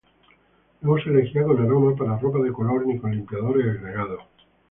[0.81, 4.21] No use lejía con aroma, para ropa de color ni con limpiadores agregados.